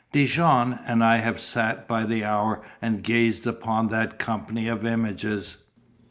[0.13, 5.57] Dijon and I have sat by the hour, and gazed upon that company of images.